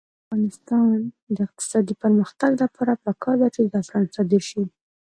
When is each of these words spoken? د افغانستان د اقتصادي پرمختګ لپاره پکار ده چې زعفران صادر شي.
د 0.03 0.03
افغانستان 0.21 0.97
د 1.35 1.37
اقتصادي 1.47 1.93
پرمختګ 2.03 2.51
لپاره 2.63 2.93
پکار 3.05 3.35
ده 3.41 3.47
چې 3.55 3.69
زعفران 3.71 4.05
صادر 4.15 4.41
شي. 4.49 4.63